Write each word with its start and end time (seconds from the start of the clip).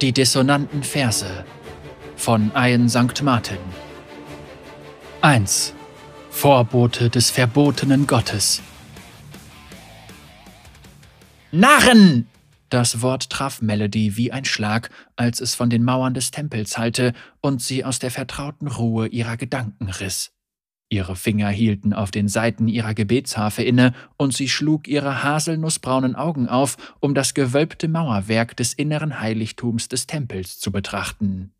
Die 0.00 0.12
dissonanten 0.12 0.84
Verse 0.84 1.44
von 2.14 2.52
Ian 2.54 2.88
St. 2.88 3.20
Martin 3.24 3.58
1. 5.22 5.74
Vorbote 6.30 7.10
des 7.10 7.32
verbotenen 7.32 8.06
Gottes 8.06 8.62
Narren! 11.50 12.28
Das 12.68 13.02
Wort 13.02 13.28
traf 13.28 13.60
Melody 13.60 14.16
wie 14.16 14.30
ein 14.30 14.44
Schlag, 14.44 14.90
als 15.16 15.40
es 15.40 15.56
von 15.56 15.68
den 15.68 15.82
Mauern 15.82 16.14
des 16.14 16.30
Tempels 16.30 16.78
hallte 16.78 17.12
und 17.40 17.60
sie 17.60 17.84
aus 17.84 17.98
der 17.98 18.12
vertrauten 18.12 18.68
Ruhe 18.68 19.08
ihrer 19.08 19.36
Gedanken 19.36 19.88
riss. 19.88 20.30
Ihre 20.90 21.16
Finger 21.16 21.50
hielten 21.50 21.92
auf 21.92 22.10
den 22.10 22.28
Seiten 22.28 22.66
ihrer 22.66 22.94
Gebetsharfe 22.94 23.62
inne, 23.62 23.92
und 24.16 24.32
sie 24.32 24.48
schlug 24.48 24.88
ihre 24.88 25.22
haselnussbraunen 25.22 26.14
Augen 26.14 26.48
auf, 26.48 26.76
um 27.00 27.14
das 27.14 27.34
gewölbte 27.34 27.88
Mauerwerk 27.88 28.56
des 28.56 28.72
inneren 28.72 29.20
Heiligtums 29.20 29.88
des 29.88 30.06
Tempels 30.06 30.58
zu 30.58 30.72
betrachten. 30.72 31.52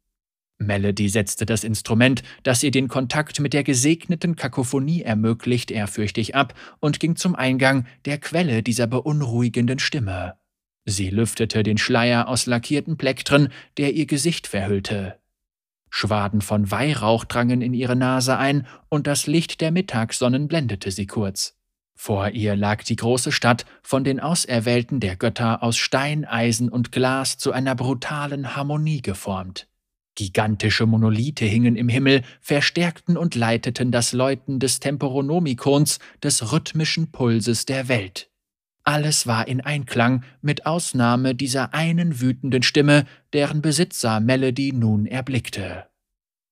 Melody 0.59 1.09
setzte 1.09 1.47
das 1.47 1.63
Instrument, 1.63 2.23
das 2.43 2.63
ihr 2.63 2.71
den 2.71 2.89
Kontakt 2.89 3.39
mit 3.39 3.53
der 3.53 3.63
gesegneten 3.63 4.35
Kakophonie 4.35 5.03
ermöglicht, 5.03 5.71
ehrfürchtig 5.71 6.35
ab 6.35 6.55
und 6.81 6.99
ging 6.99 7.15
zum 7.15 7.37
Eingang 7.37 7.87
der 8.07 8.19
Quelle 8.19 8.63
dieser 8.63 8.87
beunruhigenden 8.87 9.79
Stimme. 9.79 10.35
Sie 10.85 11.11
lüftete 11.11 11.63
den 11.63 11.79
Schleier 11.79 12.29
aus 12.29 12.47
lackierten 12.47 12.97
Plektren, 12.97 13.51
der 13.77 13.93
ihr 13.95 14.07
Gesicht 14.07 14.47
verhüllte. 14.47 15.19
Schwaden 15.91 16.41
von 16.41 16.71
Weihrauch 16.71 17.25
drangen 17.25 17.63
in 17.63 17.75
ihre 17.75 17.97
Nase 17.97 18.37
ein, 18.39 18.67
und 18.89 19.07
das 19.07 19.27
Licht 19.27 19.61
der 19.61 19.71
Mittagssonnen 19.71 20.49
blendete 20.49 20.91
sie 20.91 21.07
kurz. 21.07 21.55
Vor 21.95 22.31
ihr 22.31 22.55
lag 22.55 22.85
die 22.85 22.95
große 22.95 23.33
Stadt, 23.33 23.67
von 23.83 24.05
den 24.05 24.21
Auserwählten 24.21 25.01
der 25.01 25.17
Götter 25.17 25.65
aus 25.65 25.77
Stein, 25.77 26.25
Eisen 26.25 26.69
und 26.69 26.93
Glas 26.93 27.39
zu 27.39 27.51
einer 27.51 27.75
brutalen 27.75 28.55
Harmonie 28.55 29.03
geformt. 29.03 29.67
Gigantische 30.15 30.87
Monolithe 30.87 31.45
hingen 31.45 31.77
im 31.77 31.89
Himmel, 31.89 32.23
verstärkten 32.41 33.17
und 33.17 33.35
leiteten 33.35 33.91
das 33.91 34.13
Läuten 34.13 34.59
des 34.59 34.81
Temporonomikons, 34.81 35.99
des 36.23 36.53
rhythmischen 36.53 37.11
Pulses 37.11 37.67
der 37.67 37.89
Welt. 37.89 38.28
Alles 38.89 39.27
war 39.27 39.49
in 39.49 39.61
Einklang, 39.61 40.25
mit 40.41 40.65
Ausnahme 40.65 41.35
dieser 41.35 41.75
einen 41.75 42.23
wütenden 42.23 42.63
Stimme, 42.63 43.05
deren 43.35 43.61
Besitzer 43.61 44.19
Melody 44.19 44.73
nun 44.73 45.05
erblickte. 45.05 45.85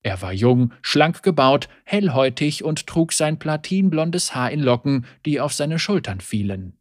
Er 0.02 0.20
war 0.20 0.34
jung, 0.34 0.74
schlank 0.82 1.22
gebaut, 1.22 1.70
hellhäutig 1.84 2.62
und 2.62 2.86
trug 2.86 3.14
sein 3.14 3.38
platinblondes 3.38 4.34
Haar 4.34 4.50
in 4.50 4.60
Locken, 4.60 5.06
die 5.24 5.40
auf 5.40 5.54
seine 5.54 5.78
Schultern 5.78 6.20
fielen. 6.20 6.76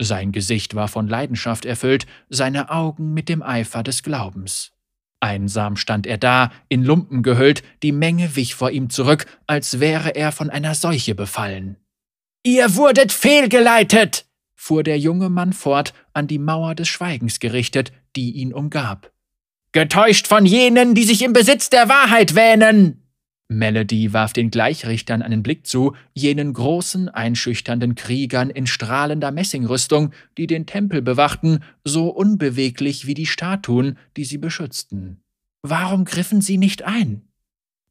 Sein 0.00 0.32
Gesicht 0.32 0.74
war 0.74 0.88
von 0.88 1.06
Leidenschaft 1.06 1.66
erfüllt, 1.66 2.06
seine 2.30 2.70
Augen 2.70 3.12
mit 3.12 3.28
dem 3.28 3.42
Eifer 3.42 3.82
des 3.82 4.04
Glaubens. 4.04 4.72
Einsam 5.20 5.76
stand 5.76 6.06
er 6.06 6.16
da, 6.16 6.50
in 6.70 6.82
Lumpen 6.82 7.22
gehüllt, 7.22 7.62
die 7.82 7.92
Menge 7.92 8.36
wich 8.36 8.54
vor 8.54 8.70
ihm 8.70 8.88
zurück, 8.88 9.26
als 9.46 9.80
wäre 9.80 10.14
er 10.14 10.32
von 10.32 10.48
einer 10.48 10.74
Seuche 10.74 11.14
befallen. 11.14 11.76
Ihr 12.42 12.74
wurdet 12.74 13.12
fehlgeleitet! 13.12 14.24
Fuhr 14.64 14.82
der 14.82 14.98
junge 14.98 15.28
Mann 15.28 15.52
fort, 15.52 15.92
an 16.14 16.26
die 16.26 16.38
Mauer 16.38 16.74
des 16.74 16.88
Schweigens 16.88 17.38
gerichtet, 17.38 17.92
die 18.16 18.32
ihn 18.32 18.54
umgab. 18.54 19.12
Getäuscht 19.72 20.26
von 20.26 20.46
jenen, 20.46 20.94
die 20.94 21.04
sich 21.04 21.22
im 21.22 21.34
Besitz 21.34 21.68
der 21.68 21.90
Wahrheit 21.90 22.34
wähnen! 22.34 23.02
Melody 23.48 24.14
warf 24.14 24.32
den 24.32 24.50
Gleichrichtern 24.50 25.20
einen 25.20 25.42
Blick 25.42 25.66
zu, 25.66 25.94
jenen 26.14 26.54
großen, 26.54 27.10
einschüchternden 27.10 27.94
Kriegern 27.94 28.48
in 28.48 28.66
strahlender 28.66 29.32
Messingrüstung, 29.32 30.12
die 30.38 30.46
den 30.46 30.64
Tempel 30.64 31.02
bewachten, 31.02 31.62
so 31.84 32.08
unbeweglich 32.08 33.06
wie 33.06 33.14
die 33.14 33.26
Statuen, 33.26 33.98
die 34.16 34.24
sie 34.24 34.38
beschützten. 34.38 35.20
Warum 35.60 36.06
griffen 36.06 36.40
sie 36.40 36.56
nicht 36.56 36.84
ein? 36.84 37.28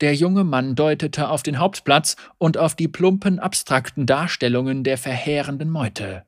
Der 0.02 0.16
junge 0.16 0.44
Mann 0.44 0.74
deutete 0.74 1.30
auf 1.30 1.44
den 1.44 1.60
Hauptplatz 1.60 2.16
und 2.40 2.58
auf 2.58 2.74
die 2.74 2.88
plumpen, 2.88 3.38
abstrakten 3.38 4.08
Darstellungen 4.08 4.84
der 4.84 4.98
verheerenden 4.98 5.70
Meute. 5.70 6.24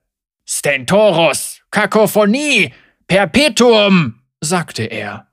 Stentorus, 0.47 1.61
Kakophonie, 1.72 2.72
Perpetuum, 3.07 4.22
sagte 4.41 4.83
er. 4.83 5.28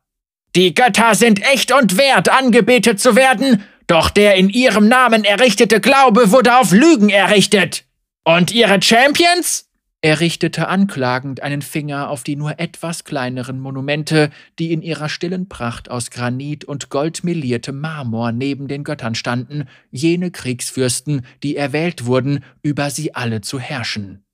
Die 0.57 0.75
Götter 0.75 1.15
sind 1.15 1.43
echt 1.43 1.73
und 1.73 1.97
wert, 1.97 2.29
angebetet 2.29 2.99
zu 2.99 3.15
werden, 3.15 3.63
doch 3.87 4.11
der 4.11 4.37
in 4.37 4.49
ihrem 4.49 4.89
Namen 4.89 5.25
errichtete 5.25 5.81
Glaube 5.81 6.31
wurde 6.31 6.59
auf 6.59 6.73
Lügen 6.73 7.11
errichtet. 7.11 7.85
Und 8.25 8.53
ihre 8.53 8.81
Champions? 8.81 9.69
Er 10.01 10.19
richtete 10.19 10.67
anklagend 10.69 11.43
einen 11.43 11.63
Finger 11.63 12.11
auf 12.11 12.25
die 12.25 12.35
nur 12.35 12.59
etwas 12.59 13.05
kleineren 13.05 13.61
Monumente, 13.61 14.31
die 14.59 14.73
in 14.73 14.83
ihrer 14.83 15.09
stillen 15.09 15.49
Pracht 15.49 15.91
aus 15.91 16.11
Granit 16.11 16.65
und 16.65 16.89
goldmeliertem 16.89 17.79
Marmor 17.79 18.33
neben 18.33 18.67
den 18.67 18.83
Göttern 18.83 19.15
standen, 19.15 19.69
jene 19.91 20.31
Kriegsfürsten, 20.31 21.25
die 21.43 21.57
erwählt 21.57 22.07
wurden, 22.07 22.45
über 22.63 22.91
sie 22.91 23.15
alle 23.15 23.43
zu 23.43 23.61
herrschen. 23.61 24.25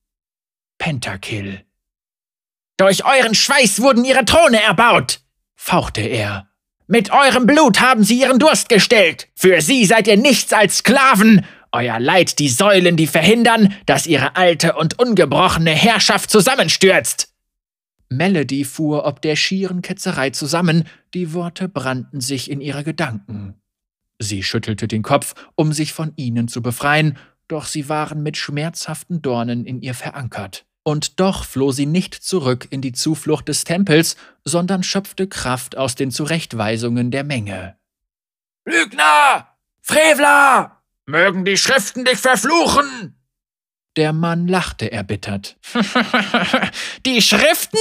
Pentakill. 0.88 1.66
Durch 2.78 3.04
euren 3.04 3.34
Schweiß 3.34 3.82
wurden 3.82 4.06
ihre 4.06 4.24
Throne 4.24 4.62
erbaut, 4.62 5.20
fauchte 5.54 6.00
er. 6.00 6.48
Mit 6.86 7.10
eurem 7.10 7.46
Blut 7.46 7.82
haben 7.82 8.04
sie 8.04 8.18
ihren 8.18 8.38
Durst 8.38 8.70
gestillt. 8.70 9.28
Für 9.34 9.60
sie 9.60 9.84
seid 9.84 10.06
ihr 10.06 10.16
nichts 10.16 10.50
als 10.54 10.78
Sklaven. 10.78 11.44
Euer 11.72 12.00
Leid 12.00 12.38
die 12.38 12.48
Säulen, 12.48 12.96
die 12.96 13.06
verhindern, 13.06 13.74
dass 13.84 14.06
ihre 14.06 14.36
alte 14.36 14.76
und 14.76 14.98
ungebrochene 14.98 15.72
Herrschaft 15.72 16.30
zusammenstürzt. 16.30 17.34
Melody 18.08 18.64
fuhr 18.64 19.04
ob 19.04 19.20
der 19.20 19.36
schieren 19.36 19.82
Ketzerei 19.82 20.30
zusammen, 20.30 20.84
die 21.12 21.34
Worte 21.34 21.68
brannten 21.68 22.22
sich 22.22 22.50
in 22.50 22.62
ihre 22.62 22.82
Gedanken. 22.82 23.60
Sie 24.18 24.42
schüttelte 24.42 24.88
den 24.88 25.02
Kopf, 25.02 25.34
um 25.54 25.74
sich 25.74 25.92
von 25.92 26.14
ihnen 26.16 26.48
zu 26.48 26.62
befreien, 26.62 27.18
doch 27.46 27.66
sie 27.66 27.90
waren 27.90 28.22
mit 28.22 28.38
schmerzhaften 28.38 29.20
Dornen 29.20 29.66
in 29.66 29.82
ihr 29.82 29.92
verankert. 29.92 30.64
Und 30.88 31.20
doch 31.20 31.44
floh 31.44 31.70
sie 31.70 31.84
nicht 31.84 32.14
zurück 32.14 32.66
in 32.70 32.80
die 32.80 32.92
Zuflucht 32.92 33.48
des 33.48 33.64
Tempels, 33.64 34.16
sondern 34.42 34.82
schöpfte 34.82 35.28
Kraft 35.28 35.76
aus 35.76 35.96
den 35.96 36.10
Zurechtweisungen 36.10 37.10
der 37.10 37.24
Menge. 37.24 37.76
Lügner! 38.64 39.54
Frevler! 39.82 40.82
Mögen 41.04 41.44
die 41.44 41.58
Schriften 41.58 42.06
dich 42.06 42.16
verfluchen! 42.16 43.14
Der 43.96 44.14
Mann 44.14 44.48
lachte 44.48 44.90
erbittert. 44.90 45.58
die 47.04 47.20
Schriften? 47.20 47.78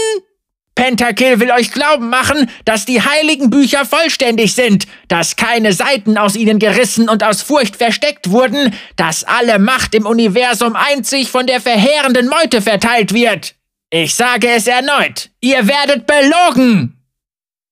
Pentakill 0.78 1.40
will 1.40 1.50
euch 1.50 1.72
glauben 1.72 2.08
machen, 2.10 2.50
dass 2.64 2.86
die 2.86 3.02
heiligen 3.02 3.50
Bücher 3.50 3.84
vollständig 3.84 4.54
sind, 4.54 4.86
dass 5.08 5.36
keine 5.36 5.74
Seiten 5.74 6.20
aus 6.20 6.36
ihnen 6.36 6.60
gerissen 6.60 7.10
und 7.10 7.24
aus 7.24 7.42
Furcht 7.42 7.76
versteckt 7.76 8.30
wurden, 8.30 8.72
dass 8.96 9.24
alle 9.24 9.58
Macht 9.58 9.96
im 9.96 10.06
Universum 10.06 10.76
einzig 10.76 11.30
von 11.32 11.48
der 11.48 11.62
verheerenden 11.62 12.30
Meute 12.30 12.62
verteilt 12.62 13.12
wird. 13.12 13.56
Ich 13.90 14.14
sage 14.14 14.50
es 14.50 14.68
erneut, 14.68 15.32
ihr 15.42 15.68
werdet 15.68 16.06
belogen! 16.06 17.02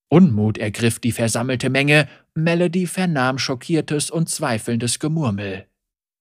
Unmut 0.10 0.58
ergriff 0.58 0.98
die 0.98 1.12
versammelte 1.12 1.70
Menge, 1.70 2.08
Melody 2.34 2.88
vernahm 2.88 3.38
schockiertes 3.38 4.10
und 4.10 4.30
zweifelndes 4.30 4.98
Gemurmel. 4.98 5.68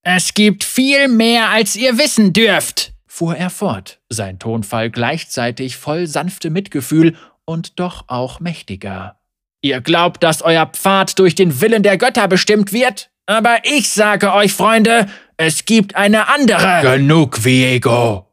Es 0.03 0.35
gibt 0.35 0.65
viel 0.65 1.09
mehr, 1.09 1.49
als 1.49 1.77
ihr 1.77 1.97
wissen 1.97 2.35
dürft, 2.35 2.94
fuhr 3.15 3.37
er 3.37 3.51
fort, 3.51 4.01
sein 4.09 4.41
Tonfall 4.41 4.91
gleichzeitig 4.91 5.77
voll 5.77 6.09
sanfte 6.09 6.51
Mitgefühl 6.51 7.15
und 7.45 7.79
doch 7.79 8.09
auch 8.09 8.41
mächtiger. 8.41 9.21
Ihr 9.61 9.81
glaubt, 9.81 10.25
dass 10.25 10.43
euer 10.43 10.67
Pfad 10.67 11.17
durch 11.21 11.37
den 11.37 11.61
Willen 11.61 11.85
der 11.85 11.97
Götter 11.97 12.27
bestimmt 12.27 12.73
wird? 12.73 13.11
Aber 13.27 13.59
ich 13.63 13.91
sage 13.91 14.35
euch, 14.35 14.53
Freunde, 14.53 15.07
es 15.37 15.65
gibt 15.65 15.95
eine 15.95 16.29
andere. 16.29 16.81
Genug, 16.83 17.45
Viego! 17.45 18.27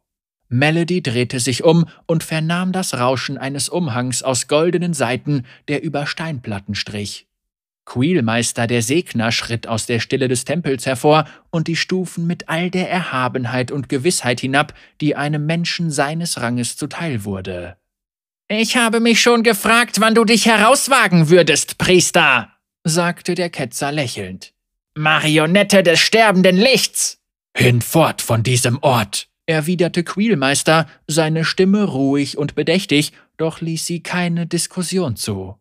Melody 0.50 1.03
drehte 1.03 1.40
sich 1.40 1.64
um 1.64 1.86
und 2.08 2.24
vernahm 2.24 2.72
das 2.72 2.96
Rauschen 2.96 3.38
eines 3.38 3.70
Umhangs 3.70 4.23
aus 4.23 4.47
goldenen 4.47 4.96
Saiten, 4.96 5.46
der 5.67 5.84
über 5.84 6.08
Steinplatten 6.08 6.73
strich. 6.73 7.28
Queelmeister 7.86 8.68
der 8.68 8.82
Segner 8.82 9.32
schritt 9.32 9.68
aus 9.68 9.86
der 9.86 10.00
Stille 10.00 10.28
des 10.28 10.46
Tempels 10.46 10.86
hervor 10.86 11.26
und 11.50 11.68
die 11.68 11.76
Stufen 11.76 12.28
mit 12.28 12.48
all 12.48 12.70
der 12.70 12.90
Erhabenheit 12.90 13.72
und 13.72 13.90
Gewissheit 13.90 14.40
hinab, 14.40 14.74
die 15.02 15.16
einem 15.16 15.46
Menschen 15.46 15.92
seines 15.92 16.40
Ranges 16.40 16.78
zuteil 16.78 17.26
wurde. 17.26 17.78
Ich 18.48 18.76
habe 18.76 19.00
mich 19.00 19.22
schon 19.22 19.44
gefragt, 19.44 20.02
wann 20.02 20.16
du 20.16 20.26
dich 20.26 20.46
herauswagen 20.46 21.30
würdest, 21.30 21.78
Priester, 21.78 22.52
sagte 22.84 23.34
der 23.34 23.50
Ketzer 23.50 23.92
lächelnd. 23.92 24.54
Marionette 24.96 25.84
des 25.84 26.00
sterbenden 26.00 26.58
Lichts! 26.58 27.20
Hinfort 27.56 28.22
von 28.22 28.44
diesem 28.44 28.80
Ort, 28.82 29.30
erwiderte 29.46 30.04
Queelmeister, 30.04 30.88
seine 31.08 31.46
Stimme 31.46 31.84
ruhig 31.84 32.38
und 32.38 32.56
bedächtig, 32.56 33.14
doch 33.38 33.62
ließ 33.62 33.86
sie 33.86 34.04
keine 34.04 34.48
Diskussion 34.48 35.16
zu. 35.16 35.60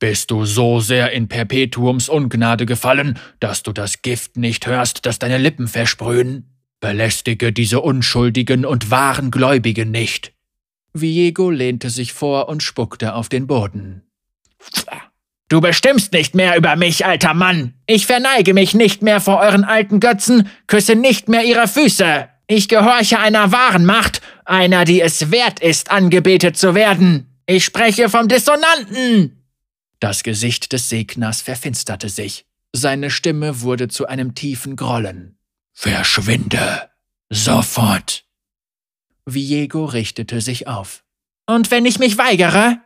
Bist 0.00 0.30
du 0.30 0.44
so 0.44 0.78
sehr 0.78 1.10
in 1.10 1.26
Perpetuums 1.28 2.08
Ungnade 2.08 2.66
gefallen, 2.66 3.18
dass 3.40 3.64
du 3.64 3.72
das 3.72 4.02
Gift 4.02 4.36
nicht 4.36 4.66
hörst, 4.66 5.06
das 5.06 5.18
deine 5.18 5.38
Lippen 5.38 5.66
versprühen? 5.66 6.54
Belästige 6.80 7.52
diese 7.52 7.80
unschuldigen 7.80 8.64
und 8.64 8.92
wahren 8.92 9.32
Gläubigen 9.32 9.90
nicht. 9.90 10.32
Viego 10.92 11.50
lehnte 11.50 11.90
sich 11.90 12.12
vor 12.12 12.48
und 12.48 12.62
spuckte 12.62 13.14
auf 13.14 13.28
den 13.28 13.48
Boden. 13.48 14.02
Du 15.48 15.60
bestimmst 15.60 16.12
nicht 16.12 16.34
mehr 16.34 16.56
über 16.56 16.76
mich, 16.76 17.04
alter 17.04 17.34
Mann. 17.34 17.74
Ich 17.86 18.06
verneige 18.06 18.54
mich 18.54 18.74
nicht 18.74 19.02
mehr 19.02 19.20
vor 19.20 19.40
euren 19.40 19.64
alten 19.64 19.98
Götzen, 19.98 20.48
küsse 20.68 20.94
nicht 20.94 21.28
mehr 21.28 21.42
ihre 21.42 21.66
Füße. 21.66 22.28
Ich 22.46 22.68
gehorche 22.68 23.18
einer 23.18 23.50
wahren 23.50 23.84
Macht, 23.84 24.20
einer, 24.44 24.84
die 24.84 25.00
es 25.00 25.32
wert 25.32 25.58
ist, 25.60 25.90
angebetet 25.90 26.56
zu 26.56 26.74
werden. 26.74 27.40
Ich 27.46 27.64
spreche 27.64 28.08
vom 28.08 28.28
Dissonanten. 28.28 29.37
Das 30.00 30.22
Gesicht 30.22 30.72
des 30.72 30.88
Segners 30.88 31.42
verfinsterte 31.42 32.08
sich. 32.08 32.46
Seine 32.72 33.10
Stimme 33.10 33.62
wurde 33.62 33.88
zu 33.88 34.06
einem 34.06 34.34
tiefen 34.34 34.76
Grollen. 34.76 35.38
Verschwinde. 35.72 36.90
Sofort. 37.30 38.24
Viego 39.26 39.84
richtete 39.84 40.40
sich 40.40 40.66
auf. 40.66 41.04
Und 41.46 41.70
wenn 41.70 41.86
ich 41.86 41.98
mich 41.98 42.18
weigere? 42.18 42.78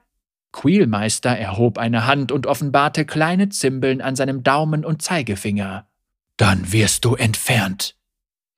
Queelmeister 0.53 1.31
erhob 1.31 1.79
eine 1.79 2.07
Hand 2.07 2.31
und 2.31 2.47
offenbarte 2.47 3.05
kleine 3.05 3.49
Zimbeln 3.49 4.01
an 4.01 4.17
seinem 4.17 4.43
Daumen 4.43 4.85
und 4.85 5.03
Zeigefinger. 5.03 5.89
Dann 6.37 6.73
wirst 6.73 7.05
du 7.05 7.15
entfernt. 7.15 7.97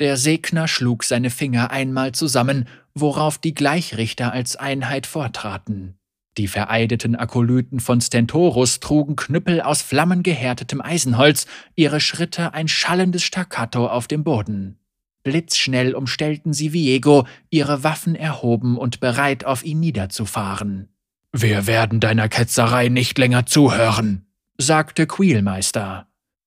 Der 0.00 0.16
Segner 0.16 0.66
schlug 0.66 1.04
seine 1.04 1.30
Finger 1.30 1.70
einmal 1.70 2.12
zusammen, 2.12 2.68
worauf 2.94 3.38
die 3.38 3.54
Gleichrichter 3.54 4.32
als 4.32 4.56
Einheit 4.56 5.06
vortraten. 5.06 5.96
Die 6.36 6.48
vereideten 6.48 7.14
Akolyten 7.14 7.78
von 7.78 8.00
Stentorus 8.00 8.80
trugen 8.80 9.14
Knüppel 9.14 9.60
aus 9.60 9.82
flammengehärtetem 9.82 10.80
Eisenholz, 10.80 11.46
ihre 11.76 12.00
Schritte 12.00 12.54
ein 12.54 12.66
schallendes 12.66 13.22
Staccato 13.22 13.86
auf 13.86 14.08
dem 14.08 14.24
Boden. 14.24 14.78
Blitzschnell 15.22 15.94
umstellten 15.94 16.52
sie 16.52 16.72
Viego, 16.72 17.26
ihre 17.50 17.82
Waffen 17.84 18.14
erhoben 18.14 18.76
und 18.76 19.00
bereit, 19.00 19.44
auf 19.44 19.64
ihn 19.64 19.80
niederzufahren. 19.80 20.88
Wir 21.32 21.66
werden 21.66 21.98
deiner 22.00 22.28
Ketzerei 22.28 22.88
nicht 22.88 23.16
länger 23.18 23.46
zuhören, 23.46 24.26
sagte 24.58 25.06
Queelmeister. 25.06 26.06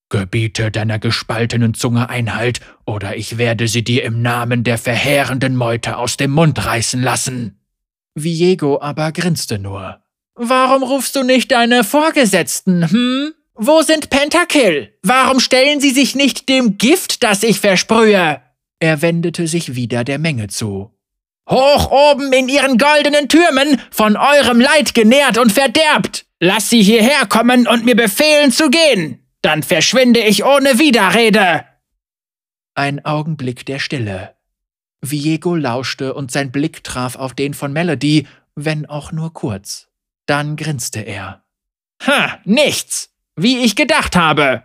Gebiete 0.10 0.72
deiner 0.72 1.00
gespaltenen 1.00 1.74
Zunge 1.74 2.10
Einhalt, 2.10 2.62
oder 2.86 3.18
ich 3.18 3.38
werde 3.38 3.68
sie 3.68 3.83
dir 3.83 4.04
im 4.04 4.22
Namen 4.22 4.63
der 4.63 4.78
verheerenden 4.78 5.56
Meute 5.57 5.98
aus 5.98 6.16
dem 6.16 6.31
Mund 6.31 6.63
reißen 6.66 7.01
lassen. 7.01 7.56
Viego 8.24 8.81
aber 8.81 9.12
grinste 9.12 9.60
nur. 9.60 10.02
Warum 10.36 10.84
rufst 10.84 11.16
du 11.16 11.24
nicht 11.24 11.52
deine 11.52 11.84
Vorgesetzten, 11.84 12.90
hm? 12.90 13.34
Wo 13.56 13.81
sind 13.81 14.12
Pentakill? 14.12 14.94
Warum 15.02 15.40
stellen 15.40 15.80
sie 15.80 15.90
sich 15.90 16.16
nicht 16.16 16.48
dem 16.48 16.78
Gift, 16.78 17.24
das 17.24 17.42
ich 17.42 17.60
versprühe? 17.60 18.40
Er 18.80 19.02
wendete 19.02 19.48
sich 19.48 19.74
wieder 19.74 20.04
der 20.04 20.19
Menge 20.19 20.48
zu. 20.48 20.92
Hoch 21.50 21.92
oben 21.92 22.31
in 22.34 22.50
ihren 22.50 22.78
goldenen 22.78 23.30
Türmen, 23.30 23.81
von 23.90 24.16
eurem 24.16 24.60
Leid 24.60 24.94
genährt 24.94 25.40
und 25.40 25.52
verderbt. 25.52 26.25
Lass 26.40 26.69
sie 26.69 26.84
hierher 26.84 27.25
kommen 27.25 27.68
und 27.68 27.86
mir 27.86 27.96
befehlen 27.96 28.52
zu 28.52 28.69
gehen. 28.69 29.25
Dann 29.42 29.64
verschwinde 29.64 30.19
ich 30.19 30.44
ohne 30.44 30.78
Widerrede. 30.78 31.66
Ein 32.75 33.04
Augenblick 33.06 33.66
der 33.66 33.80
Stille. 33.80 34.37
Viego 35.02 35.56
lauschte 35.56 36.14
und 36.14 36.32
sein 36.32 36.52
Blick 36.52 36.84
traf 36.84 37.16
auf 37.16 37.34
den 37.34 37.54
von 37.54 37.72
Melody, 37.72 38.28
wenn 38.56 38.86
auch 38.86 39.12
nur 39.12 39.34
kurz. 39.34 39.88
Dann 40.26 40.56
grinste 40.56 41.02
er. 41.02 41.44
Ha, 42.06 42.40
nichts! 42.46 43.14
Wie 43.36 43.60
ich 43.60 43.76
gedacht 43.76 44.16
habe! 44.16 44.64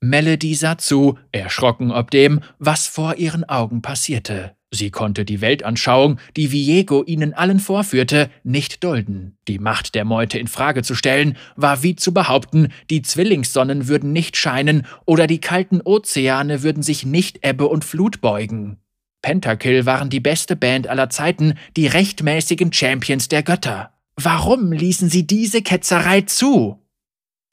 Melody 0.00 0.54
sah 0.54 0.78
zu, 0.78 1.18
erschrocken 1.32 1.90
ob 1.90 2.10
dem, 2.10 2.40
was 2.58 2.86
vor 2.86 3.16
ihren 3.16 3.44
Augen 3.44 3.82
passierte. 3.82 4.54
Sie 4.70 4.90
konnte 4.90 5.24
die 5.24 5.40
Weltanschauung, 5.40 6.18
die 6.36 6.52
Viego 6.52 7.02
ihnen 7.04 7.32
allen 7.32 7.58
vorführte, 7.58 8.30
nicht 8.44 8.84
dulden. 8.84 9.38
Die 9.48 9.58
Macht 9.58 9.94
der 9.94 10.04
Meute 10.04 10.38
in 10.38 10.46
Frage 10.46 10.82
zu 10.82 10.94
stellen, 10.94 11.36
war 11.56 11.82
wie 11.82 11.96
zu 11.96 12.12
behaupten, 12.12 12.68
die 12.90 13.00
Zwillingssonnen 13.00 13.88
würden 13.88 14.12
nicht 14.12 14.36
scheinen 14.36 14.86
oder 15.06 15.26
die 15.26 15.40
kalten 15.40 15.80
Ozeane 15.80 16.62
würden 16.62 16.82
sich 16.82 17.06
nicht 17.06 17.46
Ebbe 17.46 17.66
und 17.66 17.84
Flut 17.84 18.20
beugen. 18.20 18.78
Pentakill 19.22 19.86
waren 19.86 20.10
die 20.10 20.20
beste 20.20 20.56
Band 20.56 20.86
aller 20.86 21.10
Zeiten, 21.10 21.54
die 21.76 21.86
rechtmäßigen 21.86 22.72
Champions 22.72 23.28
der 23.28 23.42
Götter. 23.42 23.92
Warum 24.16 24.72
ließen 24.72 25.08
sie 25.08 25.26
diese 25.26 25.62
Ketzerei 25.62 26.22
zu? 26.22 26.82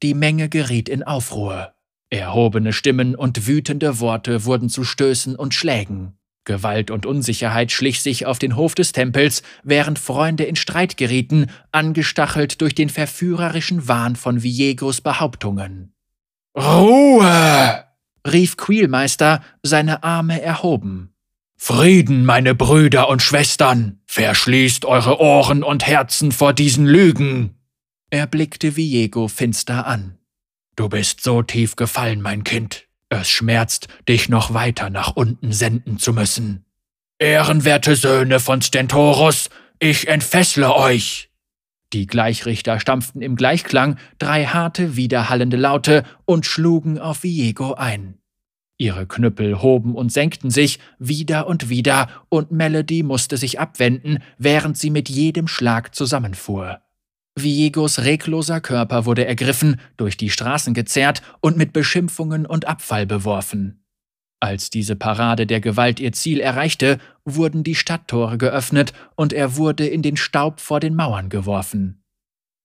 Die 0.03 0.13
Menge 0.13 0.49
geriet 0.49 0.89
in 0.89 1.03
Aufruhr. 1.03 1.73
Erhobene 2.09 2.73
Stimmen 2.73 3.15
und 3.15 3.47
wütende 3.47 3.99
Worte 3.99 4.45
wurden 4.45 4.69
zu 4.69 4.83
Stößen 4.83 5.35
und 5.35 5.53
Schlägen. 5.53 6.17
Gewalt 6.43 6.91
und 6.91 7.07
Unsicherheit 7.07 7.71
schlich 7.71 8.01
sich 8.01 8.27
auf 8.27 8.37
den 8.37 8.55
Hof 8.55 8.75
des 8.75 8.91
Tempels, 8.91 9.41
während 9.63 9.97
Freunde 9.97 10.43
in 10.43 10.55
Streit 10.55 10.95
gerieten, 10.95 11.47
angestachelt 11.71 12.61
durch 12.61 12.75
den 12.75 12.89
verführerischen 12.89 13.87
Wahn 13.87 14.15
von 14.15 14.43
Viegos 14.43 15.01
Behauptungen. 15.01 15.93
Ruhe! 16.55 17.83
rief 18.27 18.57
Queelmeister, 18.57 19.41
seine 19.63 20.03
Arme 20.03 20.41
erhoben. 20.41 21.14
Frieden, 21.57 22.25
meine 22.25 22.53
Brüder 22.55 23.09
und 23.09 23.21
Schwestern! 23.21 23.99
Verschließt 24.05 24.85
eure 24.85 25.19
Ohren 25.19 25.63
und 25.63 25.87
Herzen 25.87 26.31
vor 26.31 26.53
diesen 26.53 26.85
Lügen! 26.85 27.55
Er 28.09 28.27
blickte 28.27 28.75
Viego 28.75 29.27
finster 29.27 29.87
an. 29.87 30.17
Du 30.75 30.89
bist 30.89 31.21
so 31.21 31.41
tief 31.41 31.75
gefallen, 31.75 32.21
mein 32.21 32.43
Kind. 32.43 32.87
Es 33.09 33.29
schmerzt, 33.29 33.87
dich 34.07 34.29
noch 34.29 34.53
weiter 34.53 34.89
nach 34.89 35.15
unten 35.15 35.51
senden 35.51 35.99
zu 35.99 36.13
müssen. 36.13 36.65
Ehrenwerte 37.17 37.95
Söhne 37.95 38.39
von 38.39 38.61
Stentorus, 38.61 39.49
ich 39.79 40.07
entfessle 40.07 40.75
euch! 40.75 41.29
Die 41.93 42.07
Gleichrichter 42.07 42.79
stampften 42.79 43.21
im 43.21 43.35
Gleichklang 43.35 43.97
drei 44.19 44.45
harte, 44.45 44.95
widerhallende 44.97 45.55
Laute 45.55 46.03
und 46.25 46.45
schlugen 46.45 46.99
auf 46.99 47.23
Viego 47.23 47.73
ein. 47.73 48.17
Ihre 48.77 49.05
Knüppel 49.05 49.61
hoben 49.61 49.95
und 49.95 50.11
senkten 50.11 50.49
sich 50.49 50.79
wieder 50.99 51.47
und 51.47 51.69
wieder, 51.69 52.09
und 52.29 52.51
Melody 52.51 53.03
musste 53.03 53.37
sich 53.37 53.59
abwenden, 53.59 54.19
während 54.37 54.77
sie 54.77 54.89
mit 54.89 55.07
jedem 55.07 55.47
Schlag 55.47 55.95
zusammenfuhr. 55.95 56.81
Viegos 57.37 57.99
regloser 57.99 58.61
Körper 58.61 59.05
wurde 59.05 59.25
ergriffen, 59.25 59.79
durch 59.97 60.17
die 60.17 60.29
Straßen 60.29 60.73
gezerrt 60.73 61.21
und 61.41 61.57
mit 61.57 61.73
Beschimpfungen 61.73 62.45
und 62.45 62.65
Abfall 62.65 63.05
beworfen. 63.05 63.81
Als 64.41 64.69
diese 64.69 64.95
Parade 64.95 65.47
der 65.47 65.59
Gewalt 65.59 65.99
ihr 65.99 66.11
Ziel 66.11 66.39
erreichte, 66.39 66.99
wurden 67.23 67.63
die 67.63 67.75
Stadttore 67.75 68.37
geöffnet 68.37 68.93
und 69.15 69.33
er 69.33 69.55
wurde 69.57 69.87
in 69.87 70.01
den 70.01 70.17
Staub 70.17 70.59
vor 70.59 70.79
den 70.79 70.95
Mauern 70.95 71.29
geworfen. 71.29 72.03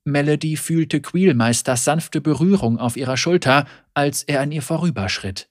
Melody 0.05 0.57
fühlte 0.57 1.01
Queelmeisters 1.01 1.85
sanfte 1.85 2.21
Berührung 2.21 2.79
auf 2.79 2.97
ihrer 2.97 3.17
Schulter, 3.17 3.67
als 3.95 4.23
er 4.23 4.41
an 4.41 4.53
ihr 4.53 4.63
vorüberschritt. 4.63 5.50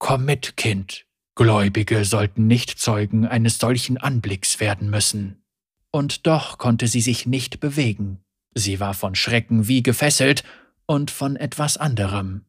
Komm 0.00 0.24
mit, 0.24 0.56
Kind. 0.56 1.04
Gläubige 1.36 2.04
sollten 2.06 2.46
nicht 2.46 2.80
Zeugen 2.80 3.26
eines 3.26 3.58
solchen 3.58 3.98
Anblicks 3.98 4.58
werden 4.58 4.88
müssen. 4.88 5.44
Und 5.92 6.26
doch 6.26 6.56
konnte 6.56 6.88
sie 6.88 7.02
sich 7.02 7.26
nicht 7.26 7.60
bewegen. 7.60 8.18
Sie 8.54 8.80
war 8.80 8.94
von 8.94 9.14
Schrecken 9.14 9.68
wie 9.68 9.82
gefesselt 9.82 10.42
und 10.86 11.10
von 11.10 11.36
etwas 11.36 11.76
anderem. 11.76 12.46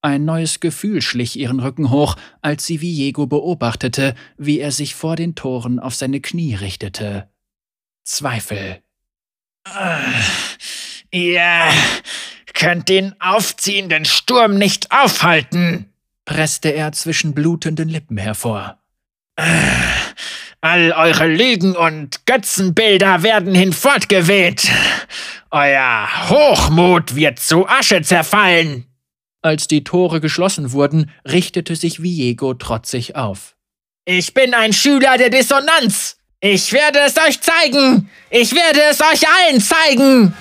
Ein 0.00 0.24
neues 0.24 0.60
Gefühl 0.60 1.02
schlich 1.02 1.38
ihren 1.38 1.60
Rücken 1.60 1.90
hoch, 1.90 2.16
als 2.40 2.64
sie 2.66 2.80
Viego 2.80 3.26
beobachtete, 3.26 4.14
wie 4.38 4.58
er 4.58 4.72
sich 4.72 4.94
vor 4.94 5.14
den 5.14 5.34
Toren 5.34 5.78
auf 5.78 5.94
seine 5.94 6.20
Knie 6.20 6.54
richtete. 6.54 7.30
Zweifel. 8.02 8.82
Ihr 11.10 11.68
könnt 12.54 12.88
den 12.88 13.14
aufziehenden 13.20 14.06
Sturm 14.06 14.56
nicht 14.56 14.90
aufhalten, 14.90 15.93
presste 16.24 16.70
er 16.70 16.92
zwischen 16.92 17.34
blutenden 17.34 17.88
Lippen 17.88 18.16
hervor. 18.16 18.78
All 20.60 20.92
eure 20.92 21.26
Lügen 21.26 21.76
und 21.76 22.24
Götzenbilder 22.26 23.22
werden 23.22 23.54
hinfortgeweht. 23.54 24.70
Euer 25.50 26.08
Hochmut 26.28 27.14
wird 27.16 27.38
zu 27.38 27.68
Asche 27.68 28.02
zerfallen. 28.02 28.86
Als 29.42 29.68
die 29.68 29.84
Tore 29.84 30.20
geschlossen 30.20 30.72
wurden, 30.72 31.10
richtete 31.28 31.76
sich 31.76 32.02
Viego 32.02 32.54
trotzig 32.54 33.14
auf. 33.14 33.54
Ich 34.06 34.32
bin 34.32 34.54
ein 34.54 34.72
Schüler 34.72 35.18
der 35.18 35.28
Dissonanz. 35.28 36.16
Ich 36.40 36.72
werde 36.72 37.00
es 37.06 37.16
euch 37.16 37.40
zeigen. 37.40 38.10
Ich 38.30 38.54
werde 38.54 38.80
es 38.90 39.00
euch 39.00 39.22
allen 39.28 39.60
zeigen. 39.60 40.34